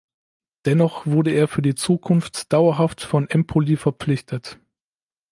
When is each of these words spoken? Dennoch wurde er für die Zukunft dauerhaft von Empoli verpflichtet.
Dennoch 0.65 1.05
wurde 1.05 1.29
er 1.29 1.47
für 1.47 1.61
die 1.61 1.75
Zukunft 1.75 2.51
dauerhaft 2.51 3.01
von 3.01 3.29
Empoli 3.29 3.77
verpflichtet. 3.77 4.57